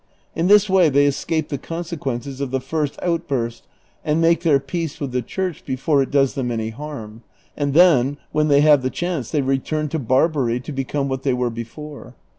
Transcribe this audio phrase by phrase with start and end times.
[0.35, 3.67] In this way they escape the consequences of the first outburst
[4.03, 7.21] and maice tlieir peace with the riuirch before it does them any harm,
[7.55, 11.33] and tlien when they have the chance they return to l>arbary to become wiiat they
[11.35, 12.15] were before.